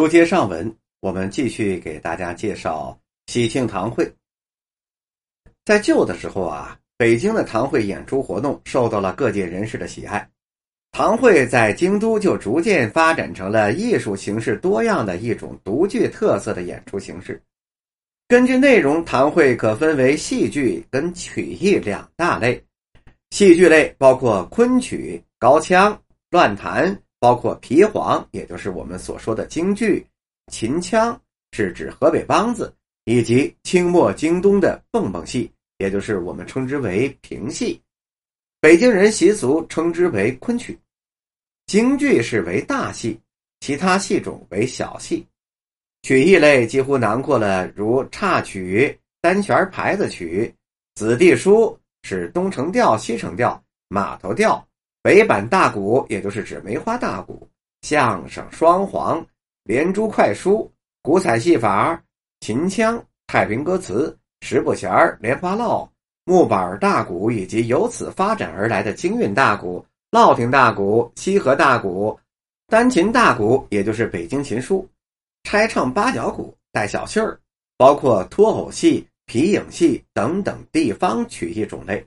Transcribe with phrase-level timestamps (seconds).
[0.00, 4.10] 书接上文，我们继续给大家介绍喜庆堂会。
[5.62, 10.26] 在旧的时候啊，北京的堂会演出活动受到了各界人士的喜爱，
[10.90, 17.38] 堂会在京都就逐渐发展成了艺术形式多样的一种独具特色的演出形式。
[18.26, 22.58] 根据内容，堂会可分为戏剧跟曲艺两大类。
[23.32, 26.98] 戏剧类包括昆曲、高腔、乱弹。
[27.20, 30.02] 包括皮黄，也就是我们所说的京剧；
[30.50, 31.20] 秦腔
[31.52, 37.80] 是指河北梆子，以及清末京东的蹦蹦戏，也就是我们称之为评戏。
[38.60, 40.78] 北京人习俗称之为昆曲。
[41.66, 43.20] 京剧是为大戏，
[43.60, 45.24] 其他戏种为小戏。
[46.02, 50.52] 曲艺类几乎囊括了如插曲、单弦牌子曲、
[50.94, 54.66] 子弟书，是东城调、西城调、码头调。
[55.02, 57.34] 北板大鼓，也就是指梅花大鼓；
[57.80, 59.26] 相声、双簧、
[59.64, 62.02] 连珠快书、古彩戏法、
[62.40, 65.90] 秦腔、太平歌词、十不弦莲花落、
[66.24, 72.18] 木板大鼓，以及由此发展而来的京韵大鼓、烙亭大鼓、西河大鼓、
[72.66, 74.86] 单琴大鼓，也就是北京琴书、
[75.44, 77.40] 拆唱八角鼓、带小戏儿，
[77.78, 82.06] 包括脱偶戏、皮影戏等等地方曲艺种类。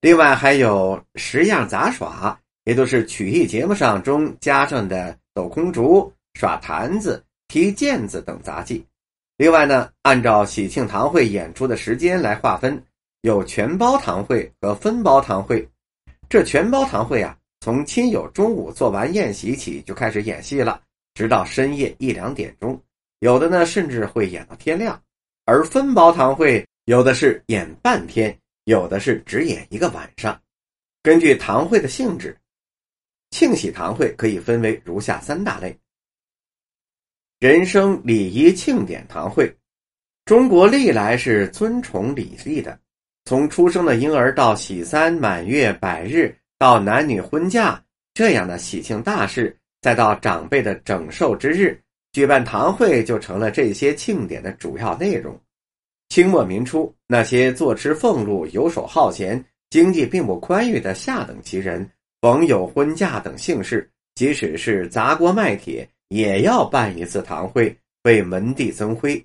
[0.00, 8.82] 另外还有十样杂耍，也就是曲艺节目上中加上的抖空竹、耍坛子、踢毽子等杂技。
[9.36, 12.82] 另外呢，按照喜庆堂会演出的时间来划分，
[13.20, 15.68] 有全包堂会和分包堂会。
[16.30, 20.80] 这全包堂会啊，从亲友中午做完宴席起就开始演戏了，
[21.12, 22.80] 直到深夜一两点钟，
[23.18, 24.98] 有的呢甚至会演到天亮。
[25.44, 28.34] 而分包堂会有的是演半天。
[28.64, 30.40] 有的是只演一个晚上，
[31.02, 32.38] 根据堂会的性质，
[33.30, 35.76] 庆喜堂会可以分为如下三大类：
[37.38, 39.52] 人生礼仪庆典堂会。
[40.26, 42.78] 中国历来是尊崇礼仪的，
[43.24, 47.82] 从出生的婴儿到喜三、满月、百日，到男女婚嫁
[48.14, 51.82] 这样的喜庆大事，再到长辈的整寿之日，
[52.12, 55.40] 举办堂会就成了这些庆典的主要内容。
[56.10, 61.88] 清末民初，那些坐吃俸禄、游手好闲、经济并不宽裕的下等旗人，
[62.20, 69.24] 逢有婚嫁等幸事，即使是砸锅卖铁，也要办一次堂会，为门第增辉。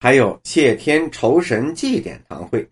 [0.00, 2.68] 还有谢天酬神祭典堂会，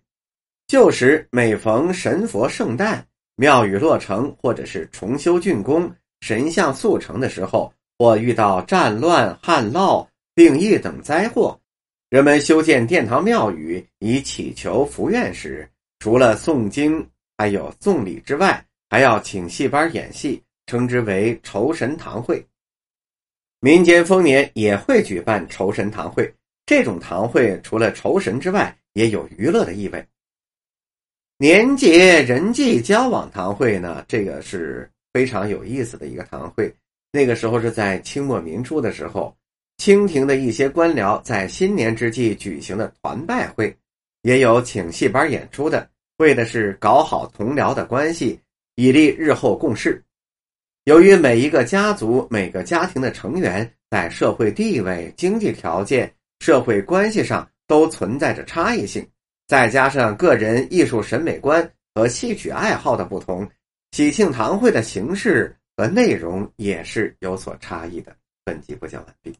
[0.67, 3.07] 旧时每逢神佛圣诞、
[3.37, 5.89] 庙宇落成，或者是重修竣工、
[6.19, 11.57] 神像速成的时候，或遇到战乱、旱涝、病疫等灾祸。
[12.09, 22.43] 人们修建殿堂庙宇以祈求福愿时，除了诵经还有送礼之外，还要请戏班演戏，称之为酬神堂会。
[23.59, 26.33] 民间丰年也会举办酬神堂会，
[26.65, 30.03] 这种堂会除了酬神之外，也有娱乐的意味。
[31.37, 36.73] 年节人际交往堂会呢，这个是非常有意思的一个堂会。
[37.11, 39.35] 那个时候是在清末民初的时候。
[39.89, 43.75] 清廷的一些官僚在新年之际举行的团拜会，
[44.21, 48.39] 也有请戏班演出的，为的是搞好同僚的关系，
[48.75, 49.99] 以利日后共事。
[50.83, 59.03] 由于每一个家族、每个家庭的成员在社会地位、经济条件、社会关系上都存在着差异性，
[59.47, 63.49] 再加上个人艺术审美观和戏曲爱好的不同，
[63.93, 68.15] 喜庆堂会的形式和内容也是有所差异的。
[68.45, 69.33] 本集播讲完毕。